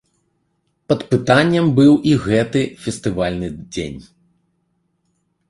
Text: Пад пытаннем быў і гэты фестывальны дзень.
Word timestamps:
Пад 0.91 1.03
пытаннем 1.11 1.65
быў 1.81 1.93
і 2.13 2.15
гэты 2.25 2.61
фестывальны 2.87 3.47
дзень. 3.73 4.01